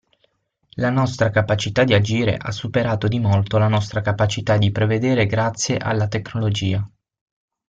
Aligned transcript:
La 0.77 0.89
nostra 0.89 1.29
capacità 1.29 1.83
di 1.83 1.93
agire 1.93 2.35
ha 2.35 2.51
superato 2.51 3.07
di 3.07 3.19
molto 3.19 3.59
la 3.59 3.67
nostra 3.67 4.01
capacità 4.01 4.57
di 4.57 4.71
prevedere 4.71 5.27
grazie 5.27 5.77
alla 5.77 6.07
tecnologia. 6.07 6.89